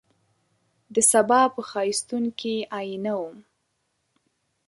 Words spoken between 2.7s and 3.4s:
آئینه وم